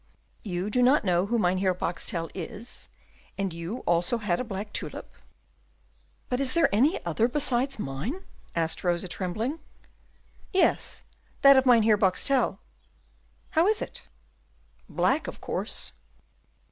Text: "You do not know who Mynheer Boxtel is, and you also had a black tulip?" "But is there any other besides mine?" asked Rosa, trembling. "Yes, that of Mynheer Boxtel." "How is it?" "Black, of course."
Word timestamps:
"You 0.43 0.71
do 0.71 0.81
not 0.81 1.05
know 1.05 1.27
who 1.27 1.37
Mynheer 1.37 1.75
Boxtel 1.75 2.31
is, 2.33 2.89
and 3.37 3.53
you 3.53 3.81
also 3.81 4.17
had 4.17 4.39
a 4.39 4.43
black 4.43 4.73
tulip?" 4.73 5.13
"But 6.27 6.41
is 6.41 6.55
there 6.55 6.73
any 6.73 6.97
other 7.05 7.27
besides 7.27 7.77
mine?" 7.77 8.23
asked 8.55 8.83
Rosa, 8.83 9.07
trembling. 9.07 9.59
"Yes, 10.53 11.03
that 11.43 11.55
of 11.55 11.67
Mynheer 11.67 11.99
Boxtel." 11.99 12.57
"How 13.51 13.67
is 13.67 13.79
it?" 13.79 14.07
"Black, 14.89 15.27
of 15.27 15.39
course." 15.39 15.93